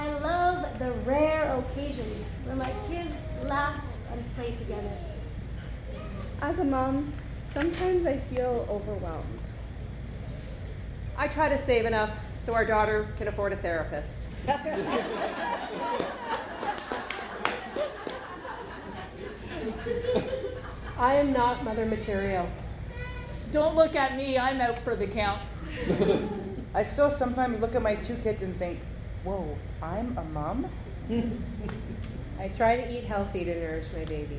[0.00, 4.90] I love the rare occasions where my kids laugh and play together.
[6.40, 7.12] As a mom,
[7.44, 9.40] sometimes I feel overwhelmed.
[11.18, 14.26] I try to save enough so our daughter can afford a therapist.
[20.98, 22.48] I am not mother material.
[23.50, 25.42] Don't look at me, I'm out for the count.
[26.74, 28.80] I still sometimes look at my two kids and think,
[29.24, 30.66] whoa, I'm a mom?
[32.38, 34.38] I try to eat healthy to nourish my baby.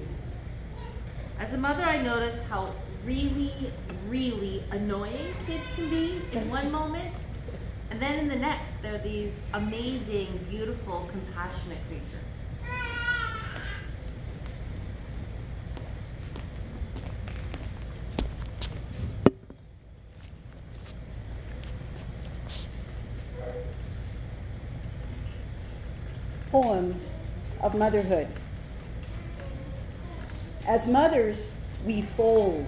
[1.40, 2.74] As a mother, I notice how
[3.06, 3.72] really,
[4.08, 7.14] really annoying kids can be in one moment,
[7.90, 12.51] and then in the next, they're these amazing, beautiful, compassionate creatures.
[26.52, 27.10] Poems
[27.62, 28.28] of motherhood.
[30.68, 31.48] As mothers,
[31.86, 32.68] we fold.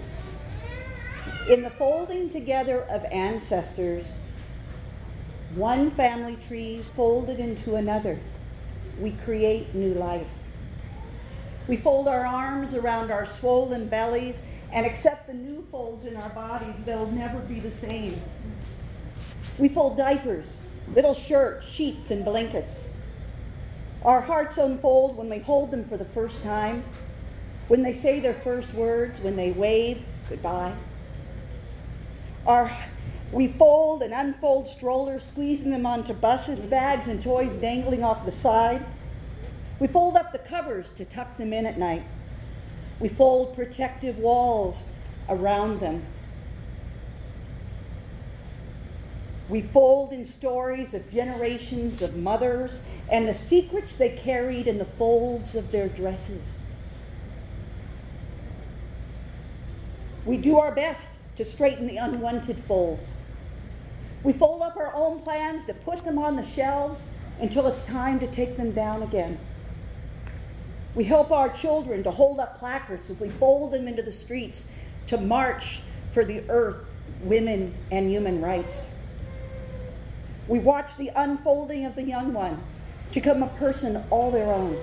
[1.50, 4.06] In the folding together of ancestors,
[5.56, 8.18] one family tree folded into another,
[9.00, 10.28] we create new life.
[11.68, 14.40] We fold our arms around our swollen bellies
[14.72, 16.82] and accept the new folds in our bodies.
[16.86, 18.16] They'll never be the same.
[19.60, 20.48] We fold diapers,
[20.96, 22.80] little shirts, sheets, and blankets.
[24.06, 26.84] Our hearts unfold when we hold them for the first time,
[27.70, 30.76] when they say their first words, when they wave goodbye.
[32.46, 32.76] Our,
[33.32, 38.32] we fold and unfold strollers, squeezing them onto buses, bags, and toys dangling off the
[38.32, 38.86] side.
[39.80, 42.04] We fold up the covers to tuck them in at night.
[43.00, 44.86] We fold protective walls
[45.30, 46.06] around them.
[49.50, 54.86] We fold in stories of generations of mothers and the secrets they carried in the
[54.86, 56.60] folds of their dresses.
[60.26, 63.14] We do our best to straighten the unwanted folds.
[64.24, 67.02] We fold up our own plans to put them on the shelves
[67.42, 69.38] until it's time to take them down again.
[70.96, 74.66] We help our children to hold up placards as we fold them into the streets
[75.08, 75.82] to march
[76.12, 76.78] for the earth,
[77.24, 78.92] women, and human rights.
[80.48, 82.62] We watch the unfolding of the young one
[83.10, 84.78] to become a person all their own.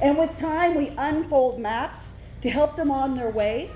[0.00, 2.00] And with time, we unfold maps
[2.42, 3.70] to help them on their way,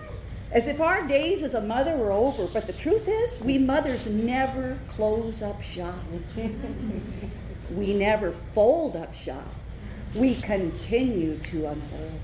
[0.50, 2.46] as if our days as a mother were over.
[2.52, 5.94] But the truth is, we mothers never close up shop.
[7.70, 9.54] we never fold up shop.
[10.14, 12.20] We continue to unfold.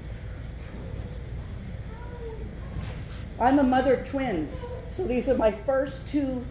[3.41, 6.45] I'm a mother of twins, so these are my first two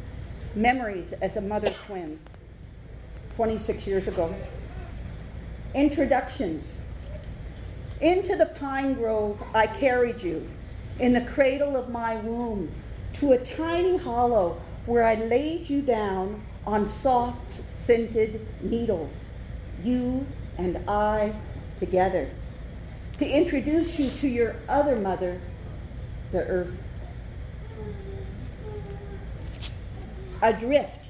[0.55, 2.19] memories as a mother twins
[3.35, 4.33] 26 years ago.
[5.73, 6.65] Introductions.
[8.01, 10.49] Into the pine grove I carried you,
[10.99, 12.71] in the cradle of my womb,
[13.13, 17.39] to a tiny hollow where I laid you down on soft,
[17.73, 19.11] scented needles,
[19.83, 20.25] you
[20.57, 21.33] and I
[21.79, 22.29] together,
[23.17, 25.39] to introduce you to your other mother,
[26.31, 26.90] the earth.
[30.41, 31.09] Adrift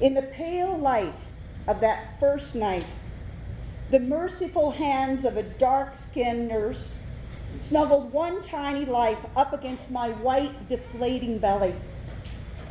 [0.00, 1.18] in the pale light
[1.66, 2.86] of that first night,
[3.90, 6.94] the merciful hands of a dark skinned nurse
[7.60, 11.74] snuggled one tiny life up against my white, deflating belly,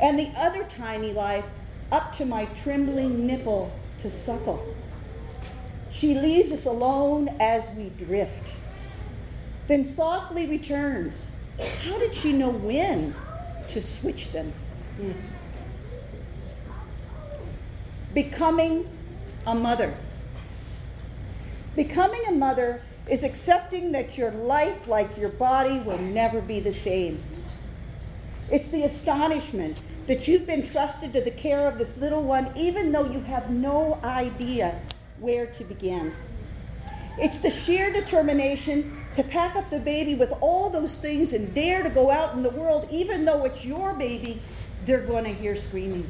[0.00, 1.44] and the other tiny life
[1.92, 4.74] up to my trembling nipple to suckle.
[5.90, 8.44] She leaves us alone as we drift,
[9.68, 11.28] then softly returns.
[11.84, 13.14] How did she know when
[13.68, 14.52] to switch them?
[15.00, 15.14] Mm.
[18.14, 18.88] Becoming
[19.46, 19.96] a mother.
[21.76, 26.72] Becoming a mother is accepting that your life, like your body, will never be the
[26.72, 27.22] same.
[28.50, 32.90] It's the astonishment that you've been trusted to the care of this little one, even
[32.92, 34.80] though you have no idea
[35.20, 36.12] where to begin.
[37.18, 41.82] It's the sheer determination to pack up the baby with all those things and dare
[41.82, 44.40] to go out in the world, even though it's your baby,
[44.88, 46.08] they're going to hear screaming.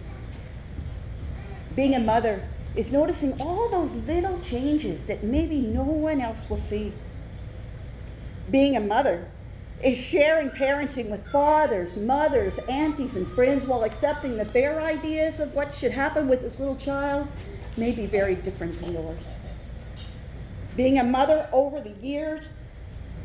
[1.74, 6.58] Being a mother is noticing all those little changes that maybe no one else will
[6.58, 6.92] see.
[8.50, 9.28] Being a mother
[9.82, 15.52] is sharing parenting with fathers, mothers, aunties, and friends while accepting that their ideas of
[15.54, 17.26] what should happen with this little child
[17.76, 19.22] may be very different than yours.
[20.76, 22.48] Being a mother over the years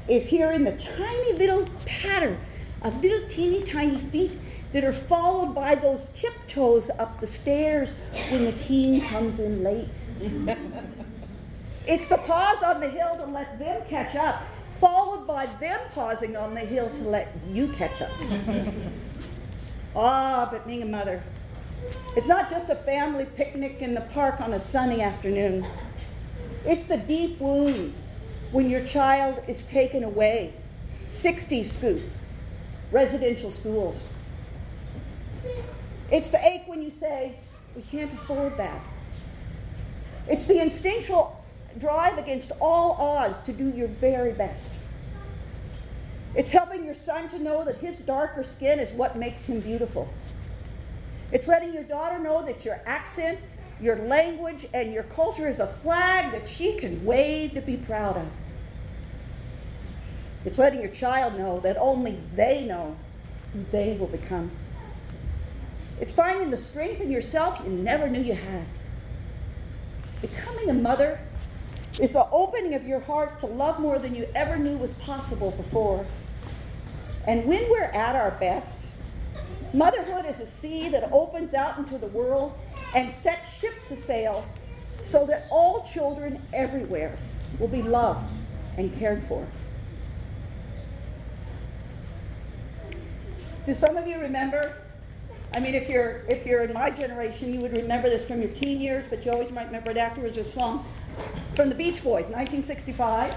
[0.07, 2.37] is hearing the tiny little patter
[2.81, 4.37] of little teeny tiny feet
[4.73, 7.93] that are followed by those tiptoes up the stairs
[8.29, 9.87] when the teen comes in late.
[11.87, 14.41] it's the pause on the hill to let them catch up,
[14.81, 18.09] followed by them pausing on the hill to let you catch up.
[19.95, 21.21] ah, but being a mother,
[22.15, 25.65] it's not just a family picnic in the park on a sunny afternoon.
[26.65, 27.93] It's the deep wound
[28.51, 30.53] when your child is taken away.
[31.11, 32.01] 60 scoop,
[32.91, 34.01] residential schools.
[36.11, 37.39] It's the ache when you say,
[37.75, 38.81] we can't afford that.
[40.27, 41.43] It's the instinctual
[41.79, 44.69] drive against all odds to do your very best.
[46.35, 50.07] It's helping your son to know that his darker skin is what makes him beautiful.
[51.31, 53.39] It's letting your daughter know that your accent,
[53.81, 58.17] your language, and your culture is a flag that she can wave to be proud
[58.17, 58.27] of.
[60.45, 62.95] It's letting your child know that only they know
[63.53, 64.51] who they will become.
[65.99, 68.65] It's finding the strength in yourself you never knew you had.
[70.21, 71.19] Becoming a mother
[71.99, 75.51] is the opening of your heart to love more than you ever knew was possible
[75.51, 76.05] before.
[77.27, 78.77] And when we're at our best,
[79.73, 82.57] motherhood is a sea that opens out into the world
[82.95, 84.45] and sets ships a sail
[85.03, 87.17] so that all children everywhere
[87.59, 88.31] will be loved
[88.77, 89.45] and cared for.
[93.65, 94.82] Do some of you remember?
[95.55, 98.49] I mean, if you're if you're in my generation, you would remember this from your
[98.49, 100.37] teen years, but you always might remember it afterwards.
[100.37, 100.83] A song
[101.55, 103.35] from the Beach Boys, 1965.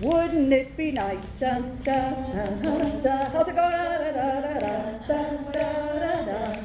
[0.00, 1.30] Wouldn't it be nice?
[1.32, 3.70] Da, da, da, da, How's it going?
[3.70, 5.22] Da, da, da, da, da,
[5.52, 6.60] da, da, da.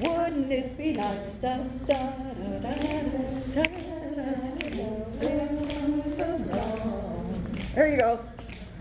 [0.00, 1.32] Wouldn't it be nice?
[1.42, 1.56] Da,
[1.86, 2.10] da,
[2.40, 3.82] da, da, da, da,
[7.74, 8.20] There you go.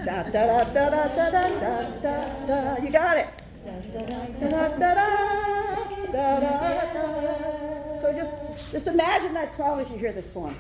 [0.06, 2.84] Da, da, da, da, da, da, da, da, da.
[2.84, 3.41] You got it.
[8.00, 8.32] So just,
[8.72, 10.56] just imagine that song as you hear this song.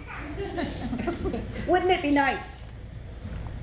[1.65, 2.57] Wouldn't it be nice?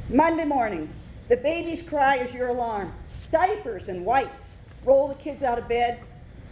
[0.08, 0.88] Monday morning,
[1.28, 2.94] the baby's cry is your alarm.
[3.30, 4.40] Diapers and wipes.
[4.84, 6.00] Roll the kids out of bed,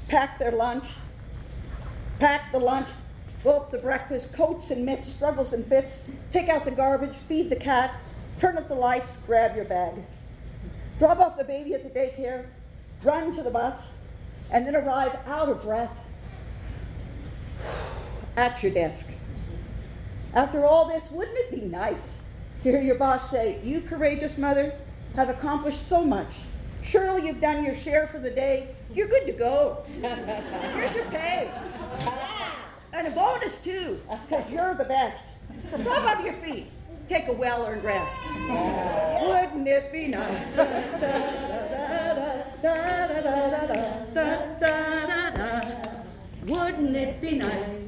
[0.08, 0.84] pack their lunch,
[2.18, 2.88] pack the lunch,
[3.42, 6.02] go up the breakfast, coats and mitts, struggles and fits,
[6.32, 7.94] take out the garbage, feed the cat,
[8.38, 9.94] turn up the lights, grab your bag.
[10.98, 12.46] Drop off the baby at the daycare,
[13.02, 13.92] run to the bus,
[14.50, 16.00] and then arrive out of breath
[18.36, 19.06] at your desk.
[20.34, 21.96] After all this, wouldn't it be nice
[22.62, 24.74] to hear your boss say, You, courageous mother,
[25.14, 26.32] have accomplished so much.
[26.82, 28.74] Surely you've done your share for the day.
[28.92, 29.84] You're good to go.
[30.02, 31.50] Here's your pay.
[32.92, 35.22] And a bonus, too, because you're the best.
[35.82, 36.68] Drop up your feet.
[37.08, 38.16] Take a well earned rest.
[38.48, 41.52] Wouldn't it be nice?
[42.66, 45.60] da da da da da da da da.
[46.46, 47.86] Wouldn't it be nice?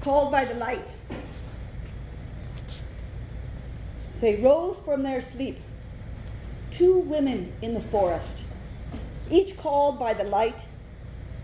[0.00, 0.88] Called by the light.
[4.20, 5.60] They rose from their sleep,
[6.72, 8.38] two women in the forest,
[9.30, 10.58] each called by the light,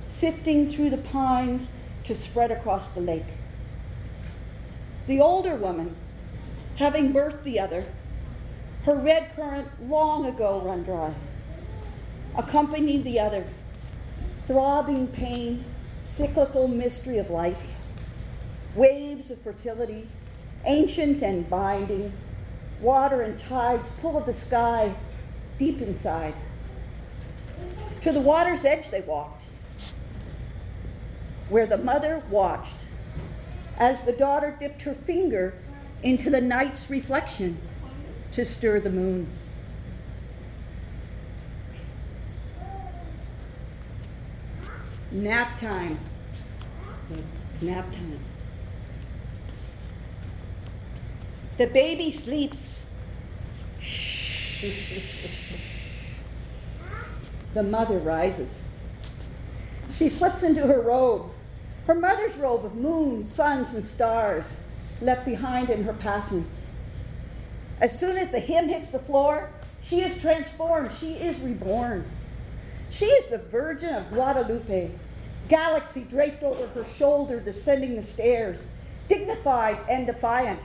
[0.08, 1.69] sifting through the pines
[2.05, 3.31] to spread across the lake.
[5.09, 5.97] The older woman,
[6.77, 7.87] having birthed the other,
[8.85, 11.15] her red current long ago run dry,
[12.37, 13.47] accompanied the other,
[14.47, 15.65] throbbing pain,
[16.05, 17.57] cyclical mystery of life,
[18.75, 20.07] waves of fertility,
[20.67, 22.12] ancient and binding,
[22.83, 24.95] water and tides pull of the sky
[25.57, 26.35] deep inside.
[28.03, 29.45] To the water's edge they walked,
[31.49, 32.75] where the mother watched
[33.78, 35.54] as the daughter dipped her finger
[36.02, 37.58] into the night's reflection
[38.32, 39.28] to stir the moon.
[45.11, 45.99] Nap time.
[47.62, 48.20] Nap time.
[51.56, 52.80] The baby sleeps.
[57.54, 58.61] the mother rises.
[59.94, 61.30] She slips into her robe,
[61.88, 64.59] her mother's robe of moons, suns, and stars,
[65.00, 66.47] left behind in her passing.
[67.80, 69.49] As soon as the hymn hits the floor,
[69.83, 72.04] she is transformed, she is reborn.
[72.90, 74.90] She is the Virgin of Guadalupe,
[75.49, 78.59] galaxy draped over her shoulder, descending the stairs,
[79.09, 80.61] dignified and defiant.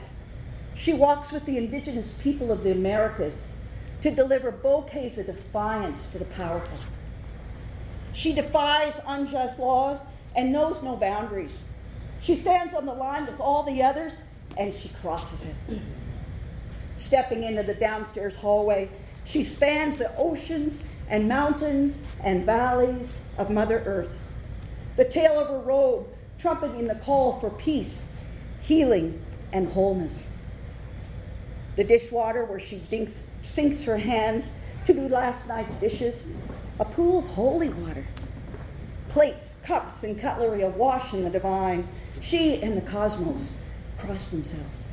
[0.76, 3.48] She walks with the indigenous people of the Americas
[4.02, 6.78] to deliver bouquets of defiance to the powerful.
[8.12, 10.02] She defies unjust laws
[10.36, 11.54] and knows no boundaries.
[12.22, 14.14] She stands on the line with all the others
[14.58, 15.80] and she crosses it.
[16.96, 18.90] Stepping into the downstairs hallway,
[19.26, 24.20] she spans the oceans and mountains and valleys of Mother Earth.
[24.96, 28.06] The tail of her robe trumpeting the call for peace,
[28.62, 29.20] healing,
[29.52, 30.14] and wholeness.
[31.76, 32.80] The dishwater where she
[33.42, 34.52] sinks her hands
[34.86, 36.24] to do last night's dishes,
[36.80, 38.06] a pool of holy water.
[39.14, 41.88] Plates, cups, and cutlery awash in the divine.
[42.20, 43.54] She and the cosmos
[43.96, 44.88] cross themselves.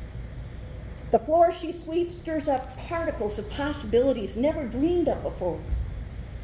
[1.09, 5.59] The floor she sweeps stirs up particles of possibilities never dreamed of before.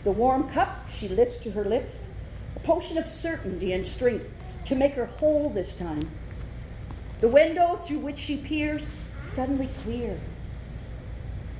[0.03, 2.07] The warm cup she lifts to her lips,
[2.55, 4.31] a potion of certainty and strength
[4.65, 6.09] to make her whole this time.
[7.21, 8.87] The window through which she peers
[9.21, 10.19] suddenly clear.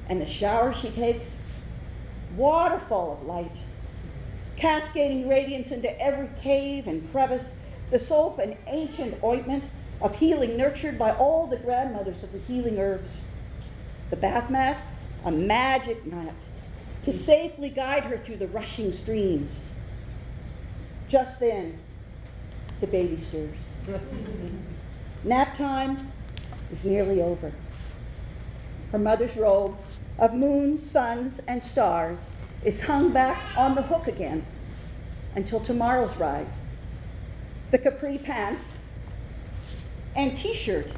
[0.09, 1.27] And the shower she takes,
[2.35, 3.57] waterfall of light,
[4.57, 7.51] cascading radiance into every cave and crevice,
[7.91, 9.63] the soap and ancient ointment
[10.01, 13.11] of healing nurtured by all the grandmothers of the healing herbs.
[14.09, 14.81] The bath mat,
[15.23, 16.33] a magic mat
[17.03, 19.51] to safely guide her through the rushing streams.
[21.07, 21.79] Just then,
[22.81, 23.57] the baby stirs.
[25.23, 26.11] Nap time
[26.71, 27.53] is nearly over.
[28.91, 29.77] Her mother's robe
[30.19, 32.17] of moons, suns, and stars
[32.67, 34.45] is hung back on the hook again
[35.35, 36.49] until tomorrow's rise.
[37.71, 38.61] The capri pants
[40.17, 40.91] and t shirt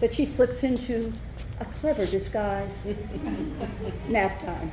[0.00, 1.12] that she slips into
[1.60, 2.76] a clever disguise.
[4.08, 4.72] Nap time.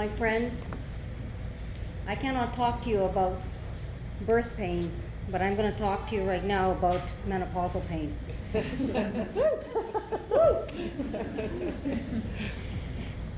[0.00, 0.54] My friends,
[2.06, 3.38] I cannot talk to you about
[4.22, 8.16] birth pains, but I'm going to talk to you right now about menopausal pain.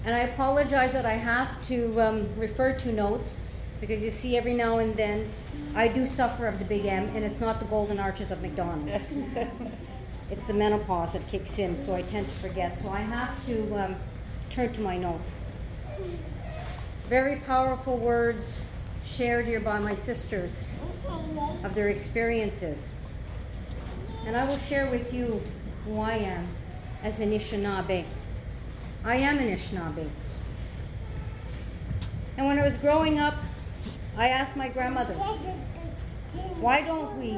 [0.04, 3.44] and I apologize that I have to um, refer to notes
[3.80, 5.28] because you see, every now and then
[5.74, 9.04] I do suffer of the big M, and it's not the golden arches of McDonald's.
[10.30, 12.80] it's the menopause that kicks in, so I tend to forget.
[12.80, 13.96] So I have to um,
[14.48, 15.40] turn to my notes.
[17.08, 18.60] Very powerful words
[19.04, 20.52] shared here by my sisters
[21.64, 22.88] of their experiences.
[24.26, 25.40] And I will share with you
[25.84, 26.48] who I am
[27.02, 28.04] as an Anishinaabe.
[29.04, 30.08] I am an Anishinaabe.
[32.36, 33.34] And when I was growing up,
[34.16, 35.14] I asked my grandmother,
[36.60, 37.32] why don't we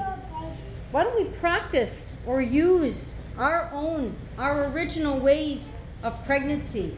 [0.91, 5.73] why don't we practice or use our own, our original ways
[6.05, 6.97] of pregnancy,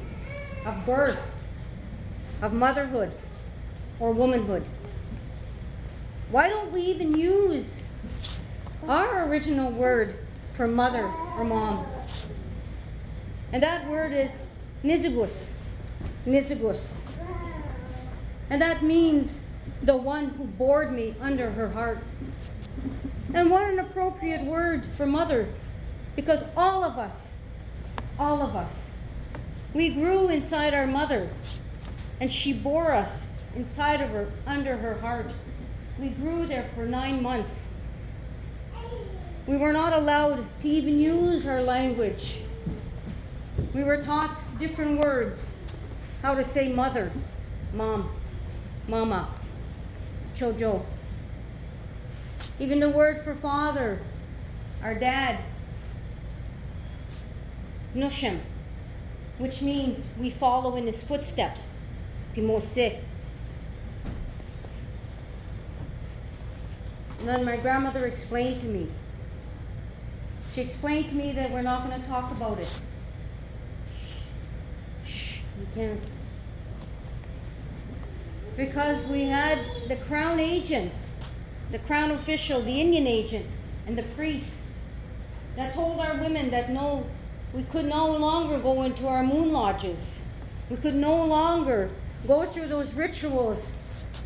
[0.66, 1.34] of birth,
[2.42, 3.12] of motherhood
[3.98, 4.64] or womanhood?
[6.30, 7.82] Why don't we even use
[8.88, 10.18] our original word
[10.54, 11.04] for mother
[11.36, 11.86] or mom?
[13.52, 14.44] And that word is
[14.82, 15.52] nizigus.
[16.26, 17.00] Nizigus.
[18.50, 19.40] And that means
[19.82, 21.98] the one who bored me under her heart.
[23.34, 25.48] And what an appropriate word for mother,
[26.14, 27.36] because all of us,
[28.18, 28.90] all of us,
[29.74, 31.28] we grew inside our mother,
[32.20, 35.30] and she bore us inside of her, under her heart.
[35.98, 37.68] We grew there for nine months.
[39.46, 42.40] We were not allowed to even use our language.
[43.72, 45.56] We were taught different words
[46.22, 47.12] how to say mother,
[47.72, 48.10] mom,
[48.88, 49.28] mama,
[50.34, 50.84] chojo.
[52.58, 54.00] Even the word for father,
[54.82, 55.40] our dad,
[57.94, 58.40] nushim,
[59.38, 61.78] which means we follow in his footsteps,
[62.36, 63.00] pimose.
[67.18, 68.88] And then my grandmother explained to me.
[70.52, 72.80] She explained to me that we're not going to talk about it.
[75.06, 76.10] Shh, we can't.
[78.56, 81.10] Because we had the crown agents,
[81.72, 83.46] the crown official, the Indian agent,
[83.86, 84.68] and the priests
[85.56, 87.06] that told our women that no,
[87.52, 90.20] we could no longer go into our moon lodges.
[90.68, 91.90] We could no longer
[92.26, 93.70] go through those rituals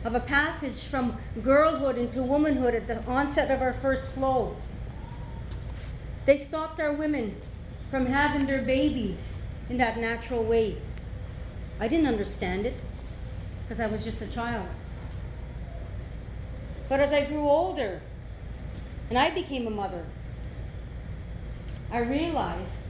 [0.05, 4.57] of a passage from girlhood into womanhood at the onset of our first flow.
[6.27, 7.37] They stopped our women
[7.91, 10.79] from having their babies in that natural way.
[11.79, 12.81] I didn't understand it
[13.63, 14.69] because I was just a child.
[16.89, 18.03] But as I grew older
[19.09, 20.05] and I became a mother,
[21.91, 22.83] I realized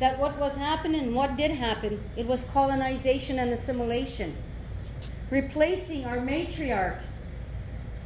[0.00, 4.36] that what was happening, what did happen, it was colonization and assimilation
[5.30, 7.00] replacing our matriarch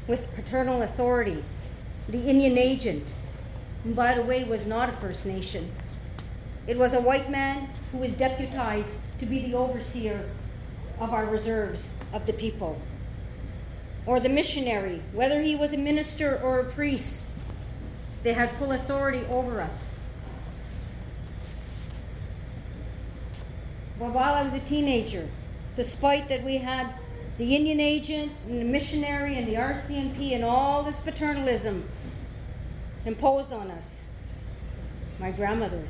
[0.07, 1.43] with paternal authority,
[2.09, 3.07] the Indian agent,
[3.83, 5.73] who, by the way, was not a First Nation.
[6.67, 10.31] it was a white man who was deputized to be the overseer
[10.99, 12.81] of our reserves of the people.
[14.07, 17.27] Or the missionary, whether he was a minister or a priest,
[18.23, 19.94] they had full authority over us.
[24.13, 25.29] While I was a teenager,
[25.77, 26.95] despite that we had
[27.39, 31.89] the Indian agent and the missionary and the RCMP and all this paternalism
[33.07, 34.07] imposed on us,
[35.19, 35.83] my grandmother,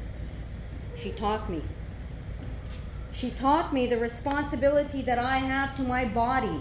[0.96, 1.62] she taught me.
[3.12, 6.60] She taught me the responsibility that I have to my body,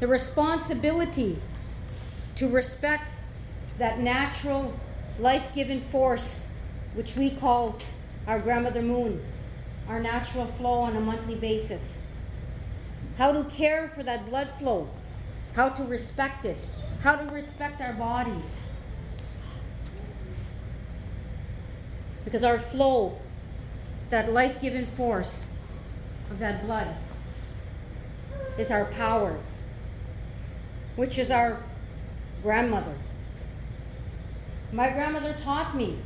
[0.00, 1.38] the responsibility
[2.36, 3.04] to respect
[3.78, 4.74] that natural,
[5.18, 6.42] life giving force
[6.94, 7.78] which we call
[8.26, 9.22] our grandmother moon,
[9.90, 11.98] our natural flow on a monthly basis.
[13.18, 14.88] How to care for that blood flow,
[15.54, 16.58] how to respect it,
[17.02, 18.68] how to respect our bodies.
[22.24, 23.18] Because our flow,
[24.10, 25.46] that life giving force
[26.30, 26.94] of that blood,
[28.56, 29.40] is our power,
[30.94, 31.64] which is our
[32.44, 32.94] grandmother.
[34.70, 35.98] My grandmother taught me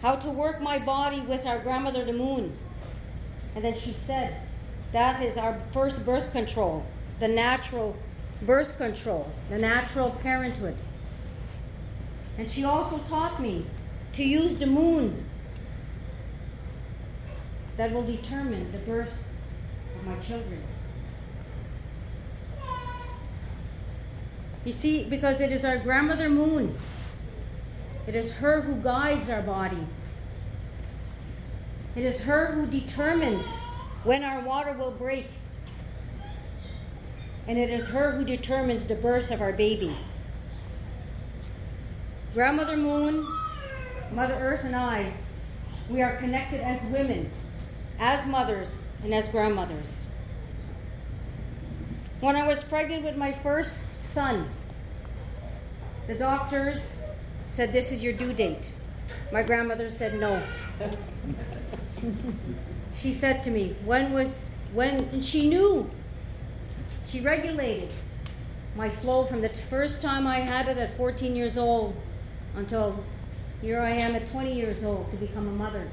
[0.00, 2.56] how to work my body with our grandmother, the moon.
[3.54, 4.40] And then she said,
[4.92, 6.84] that is our first birth control,
[7.18, 7.96] the natural
[8.42, 10.76] birth control, the natural parenthood.
[12.38, 13.66] And she also taught me
[14.14, 15.26] to use the moon
[17.76, 19.24] that will determine the birth
[19.96, 20.62] of my children.
[24.64, 26.74] You see, because it is our grandmother moon,
[28.06, 29.86] it is her who guides our body,
[31.96, 33.58] it is her who determines
[34.04, 35.26] when our water will break,
[37.46, 39.96] and it is her who determines the birth of our baby.
[42.32, 43.26] Grandmother Moon,
[44.12, 45.14] Mother Earth, and I,
[45.88, 47.30] we are connected as women,
[47.98, 50.06] as mothers, and as grandmothers.
[52.20, 54.50] When I was pregnant with my first son,
[56.06, 56.94] the doctors
[57.48, 58.70] said, This is your due date.
[59.32, 60.40] My grandmother said, No.
[62.94, 65.90] she said to me, When was, when, she knew.
[67.08, 67.92] She regulated
[68.76, 71.96] my flow from the t- first time I had it at 14 years old
[72.54, 73.04] until
[73.60, 75.90] here I am at 20 years old to become a mother.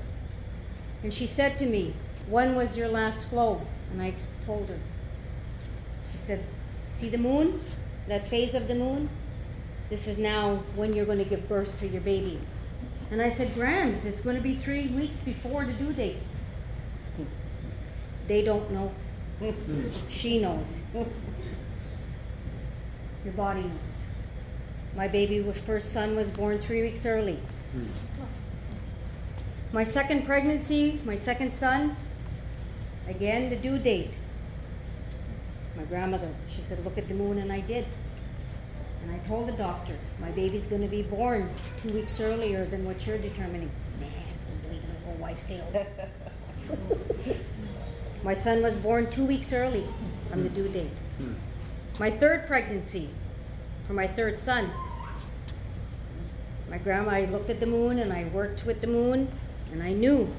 [1.03, 1.93] And she said to me,
[2.27, 3.61] When was your last flow?
[3.91, 4.13] And I
[4.45, 4.79] told her.
[6.11, 6.45] She said,
[6.89, 7.61] See the moon?
[8.07, 9.09] That phase of the moon?
[9.89, 12.39] This is now when you're going to give birth to your baby.
[13.09, 16.17] And I said, Grams, it's going to be three weeks before the due date.
[18.27, 18.91] They don't know.
[20.09, 20.81] she knows.
[23.23, 23.71] Your body knows.
[24.95, 27.39] My baby, first son, was born three weeks early.
[29.71, 31.95] My second pregnancy, my second son,
[33.07, 34.17] again, the due date.
[35.75, 37.85] My grandmother, she said, Look at the moon, and I did.
[39.07, 42.83] And I told the doctor, My baby's going to be born two weeks earlier than
[42.85, 43.71] what you're determining.
[43.99, 45.87] Nah, don't believe in those old wives' tales.
[48.23, 49.85] my son was born two weeks early
[50.29, 50.91] from the due date.
[51.99, 53.09] My third pregnancy,
[53.87, 54.69] for my third son,
[56.69, 59.31] my grandma, I looked at the moon and I worked with the moon,
[59.71, 60.29] and I knew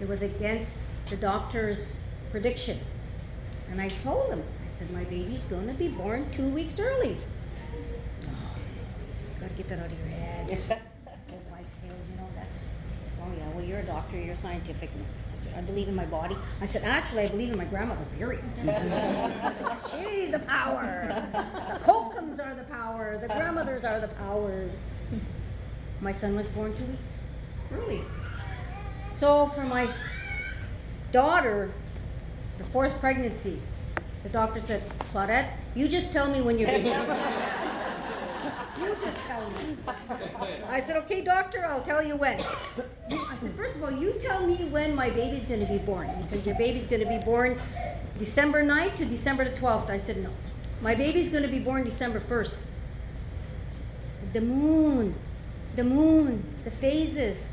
[0.00, 1.96] it was against the doctor's
[2.30, 2.80] prediction.
[3.70, 4.42] And I told him,
[4.80, 7.18] said, my baby's going to be born two weeks early.
[8.24, 8.56] Oh,
[9.08, 10.48] he says, got to get that out of your head.
[10.48, 12.64] that's old wives' tales, you know, that's,
[13.20, 14.88] oh yeah, well, you're a doctor, you're scientific.
[15.54, 16.36] I I believe in my body.
[16.62, 18.44] I said, actually, I believe in my grandmother, period.
[18.64, 21.08] Said, she's the power.
[21.32, 23.18] The Kokums are the power.
[23.20, 24.70] The grandmothers are the power.
[26.00, 27.22] My son was born two weeks
[27.74, 28.02] early.
[29.12, 29.88] So for my
[31.10, 31.72] daughter,
[32.58, 33.60] the fourth pregnancy,
[34.22, 36.88] the doctor said, Claudette, you just tell me when you're baby.
[36.88, 36.94] you
[39.02, 39.76] just tell me.
[40.68, 42.38] I said, okay, doctor, I'll tell you when.
[42.38, 46.08] I said, first of all, you tell me when my baby's going to be born.
[46.16, 47.58] He said, your baby's going to be born
[48.18, 49.90] December 9th to December the 12th.
[49.90, 50.30] I said, no.
[50.82, 52.62] My baby's going to be born December 1st.
[52.62, 55.14] I said, the moon,
[55.76, 57.50] the moon, the phases,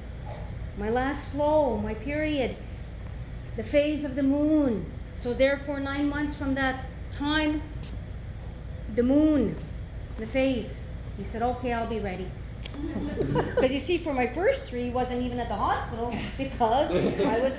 [0.77, 2.55] my last flow, my period,
[3.55, 4.91] the phase of the moon.
[5.17, 7.63] So, therefore, nine months from that time,
[8.93, 9.55] the moon,
[10.17, 10.79] the phase.
[11.17, 12.29] He said, okay, I'll be ready.
[13.55, 17.39] Because you see, for my first three, he wasn't even at the hospital because I
[17.39, 17.53] was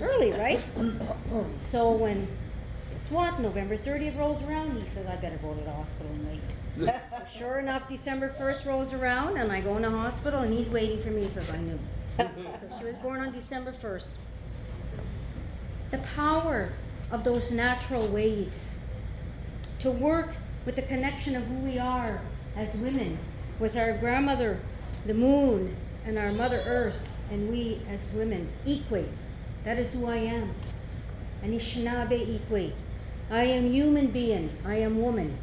[0.00, 0.60] early, right?
[1.62, 2.26] So when,
[2.92, 6.26] guess what, November 30th rolls around, he says, I better go to the hospital and
[6.28, 6.94] wait.
[7.10, 10.68] so sure enough, December 1st rolls around, and I go in the hospital, and he's
[10.68, 11.22] waiting for me.
[11.22, 11.78] He says, I knew.
[12.18, 12.28] so
[12.78, 14.16] she was born on December 1st.
[15.92, 16.72] The power
[17.10, 18.78] of those natural ways
[19.78, 20.30] to work
[20.64, 22.20] with the connection of who we are
[22.56, 23.18] as women,
[23.58, 24.60] with our grandmother,
[25.06, 29.06] the moon, and our Mother Earth, and we as women, Ikwe.
[29.64, 30.54] That is who I am.
[31.44, 32.72] Anishinaabe Ikwe.
[33.30, 34.50] I am human being.
[34.64, 35.38] I am woman.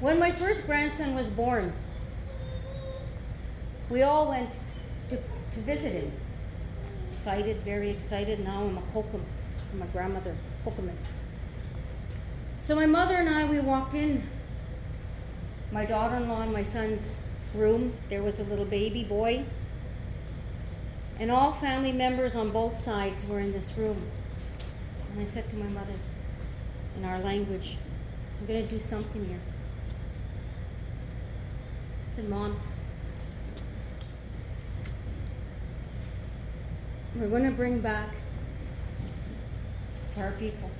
[0.00, 1.72] When my first grandson was born,
[3.90, 4.50] we all went
[5.58, 6.12] to, visit him.
[7.12, 8.40] Excited, very excited.
[8.40, 9.20] Now I'm a kokum.
[9.72, 10.98] I'm a grandmother, kokumus.
[12.62, 14.22] So my mother and I, we walked in.
[15.70, 17.14] My daughter-in-law and my son's
[17.54, 17.94] room.
[18.08, 19.44] There was a little baby boy.
[21.18, 24.02] And all family members on both sides were in this room.
[25.12, 25.94] And I said to my mother,
[26.96, 27.76] in our language,
[28.38, 29.40] I'm going to do something here.
[32.08, 32.60] I said, Mom,
[37.18, 38.10] we're going to bring back
[40.16, 40.70] our people.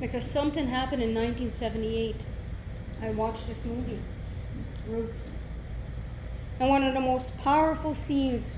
[0.00, 2.24] Because something happened in 1978.
[3.02, 4.00] I watched this movie,
[4.88, 5.28] Roots.
[6.58, 8.56] And one of the most powerful scenes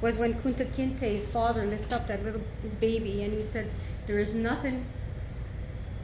[0.00, 3.70] was when Kunta Kinte, his father, lifted up that little his baby and he said,
[4.06, 4.86] There is nothing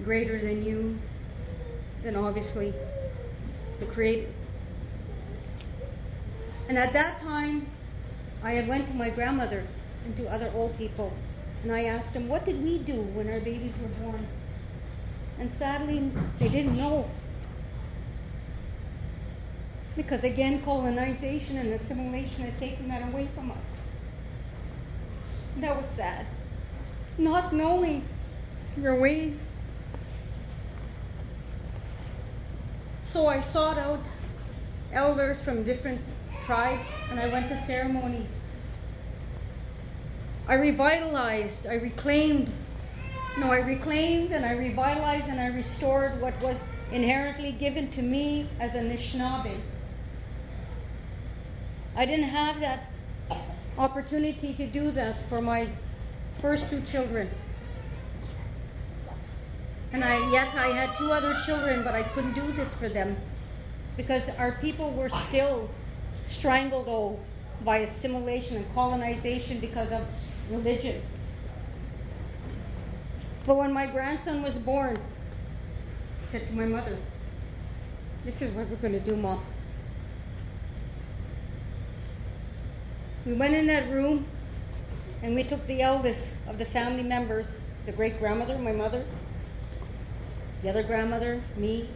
[0.05, 0.99] greater than you,
[2.03, 2.75] than obviously
[3.81, 4.31] the Creator.
[6.69, 7.69] And at that time,
[8.43, 9.67] I went to my grandmother
[10.05, 11.13] and to other old people,
[11.63, 14.27] and I asked them, What did we do when our babies were born?
[15.39, 17.09] And sadly, they didn't know.
[19.97, 23.65] Because again, colonization and assimilation had taken that away from us.
[25.59, 26.27] That was sad.
[27.19, 28.09] Not knowing
[28.77, 29.37] your ways.
[33.05, 34.01] So I sought out
[34.93, 36.01] elders from different
[36.49, 38.27] and I went to ceremony.
[40.49, 42.53] I revitalized, I reclaimed,
[43.39, 48.49] no, I reclaimed and I revitalized and I restored what was inherently given to me
[48.61, 49.61] as a Anishinaabe.
[51.95, 52.91] I didn't have that
[53.79, 55.69] opportunity to do that for my
[56.41, 57.31] first two children.
[59.93, 63.17] And I, yet I had two other children, but I couldn't do this for them
[63.97, 65.69] because our people were still
[66.25, 67.21] strangled all
[67.65, 70.07] by assimilation and colonization because of
[70.51, 71.03] religion.
[73.47, 76.97] But when my grandson was born, I said to my mother,
[78.25, 79.43] This is what we're going to do, Mom.
[83.25, 84.27] We went in that room
[85.23, 89.05] and we took the eldest of the family members, the great grandmother, my mother,
[90.63, 91.89] the other grandmother, me,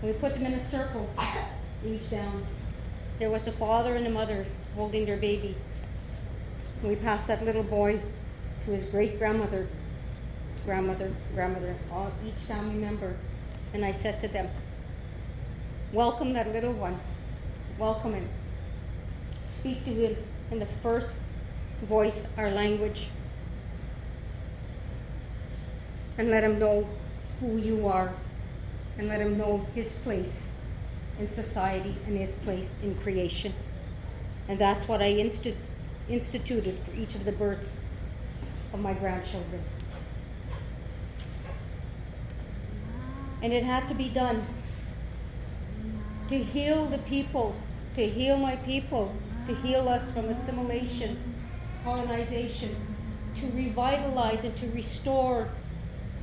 [0.00, 1.08] and we put them in a circle,
[1.86, 2.46] each down.
[3.18, 5.56] There was the father and the mother holding their baby.
[6.84, 8.00] We passed that little boy
[8.64, 9.66] to his great grandmother,
[10.52, 13.16] his grandmother, grandmother, all, each family member.
[13.74, 14.48] And I said to them,
[15.92, 17.00] Welcome that little one.
[17.76, 18.28] Welcome him.
[19.44, 20.16] Speak to him
[20.52, 21.14] in the first
[21.82, 23.08] voice, our language.
[26.16, 26.88] And let him know
[27.40, 28.14] who you are.
[28.96, 30.50] And let him know his place
[31.18, 33.52] in society and his place in creation.
[34.48, 35.54] And that's what I institu-
[36.08, 37.80] instituted for each of the births
[38.72, 39.62] of my grandchildren.
[43.42, 44.46] And it had to be done
[46.28, 47.56] to heal the people,
[47.94, 49.14] to heal my people,
[49.46, 51.34] to heal us from assimilation,
[51.84, 52.76] colonization,
[53.40, 55.48] to revitalize and to restore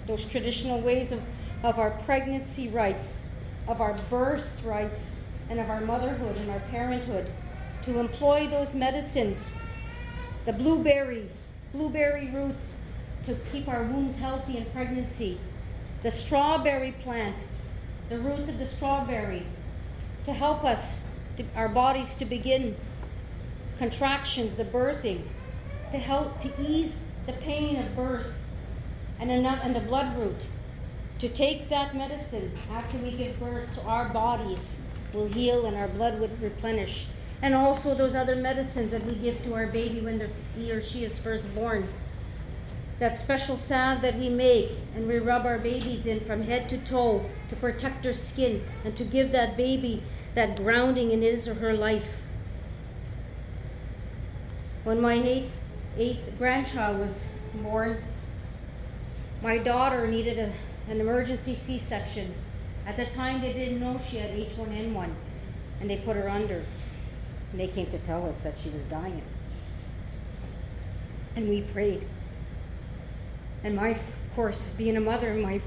[0.08, 1.22] those traditional ways of,
[1.64, 3.22] of our pregnancy rights,
[3.68, 5.12] of our birth rights,
[5.50, 7.32] and of our motherhood and our parenthood,
[7.84, 9.54] to employ those medicines,
[10.46, 11.30] the blueberry,
[11.72, 12.56] blueberry root,
[13.26, 15.40] to keep our wombs healthy in pregnancy,
[16.02, 17.36] the strawberry plant,
[18.10, 19.46] the roots of the strawberry,
[20.26, 21.00] to help us,
[21.38, 22.76] to, our bodies to begin
[23.78, 25.24] contractions, the birthing,
[25.92, 26.94] to help to ease
[27.26, 28.34] the pain of birth,
[29.20, 30.48] and, another, and the blood root,
[31.20, 34.78] to take that medicine after we give birth so our bodies
[35.14, 37.08] will heal and our blood would replenish.
[37.42, 41.04] And also those other medicines that we give to our baby when he or she
[41.04, 41.88] is first born.
[43.00, 46.78] That special salve that we make and we rub our babies in from head to
[46.78, 51.56] toe to protect their skin and to give that baby that grounding in his or
[51.56, 52.22] her life.
[54.84, 55.58] When my eighth,
[55.98, 57.26] eighth grandchild was
[57.56, 58.04] born,
[59.42, 60.54] my daughter needed a,
[60.90, 62.34] an emergency C section.
[62.86, 65.10] At the time, they didn't know she had H1N1,
[65.82, 66.64] and they put her under.
[67.52, 69.24] And they came to tell us that she was dying.
[71.36, 72.08] And we prayed.
[73.64, 75.60] And my, of course, being a mother, my,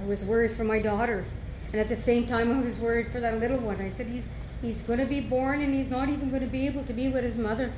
[0.00, 1.24] I was worried for my daughter.
[1.72, 3.80] And at the same time, I was worried for that little one.
[3.80, 4.24] I said, he's,
[4.60, 7.08] he's going to be born and he's not even going to be able to be
[7.08, 7.72] with his mother.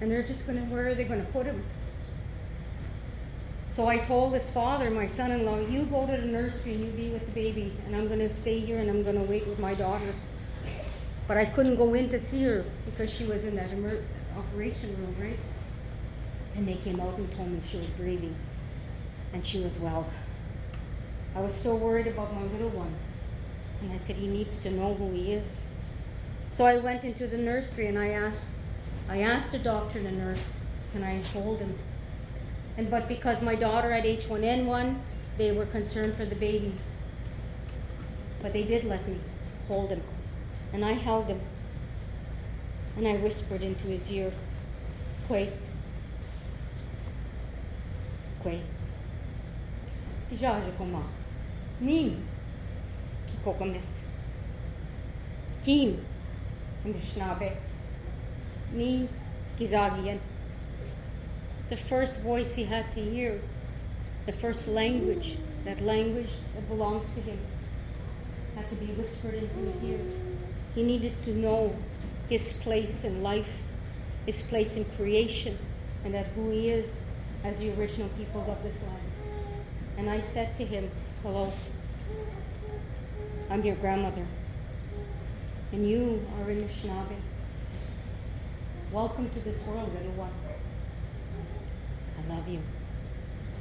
[0.00, 1.64] And they're just going to, where are they going to put him?
[3.74, 6.84] So I told his father, my son in law, you go to the nursery and
[6.84, 9.22] you be with the baby, and I'm going to stay here and I'm going to
[9.22, 10.14] wait with my daughter.
[11.26, 14.04] But I couldn't go in to see her because she was in that emer-
[14.38, 15.38] operation room, right?
[16.54, 18.36] And they came out and told me she was breathing
[19.32, 20.08] and she was well.
[21.34, 22.94] I was so worried about my little one.
[23.80, 25.64] And I said, he needs to know who he is.
[26.52, 28.50] So I went into the nursery and I asked,
[29.08, 30.60] I asked the doctor and the nurse,
[30.92, 31.76] can I hold him?
[32.76, 34.96] And but because my daughter had H1N1,
[35.38, 36.74] they were concerned for the baby.
[38.42, 39.18] But they did let me
[39.68, 40.02] hold him.
[40.72, 41.40] And I held him.
[42.96, 44.32] And I whispered into his ear,
[45.28, 45.52] Quay.
[48.42, 48.60] Quay.
[50.32, 51.02] Jaja koma.
[51.80, 52.22] Nim.
[53.26, 54.02] Kikokamis.
[55.64, 56.04] Kim.
[56.84, 57.56] Mishnabe.
[58.72, 59.08] Nim.
[59.58, 60.18] Kizagian.
[61.70, 63.40] The first voice he had to hear,
[64.26, 67.38] the first language, that language that belongs to him,
[68.54, 70.00] had to be whispered into his ear.
[70.74, 71.74] He needed to know
[72.28, 73.62] his place in life,
[74.26, 75.58] his place in creation,
[76.04, 76.98] and that who he is
[77.42, 79.10] as the original peoples of this land.
[79.96, 80.90] And I said to him,
[81.22, 81.50] Hello,
[83.48, 84.26] I'm your grandmother,
[85.72, 87.16] and you are in Anishinaabe.
[88.92, 90.30] Welcome to this world, little one.
[92.34, 92.60] Love you.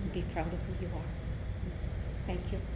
[0.02, 1.10] And be proud of who you are.
[2.26, 2.73] Thank you.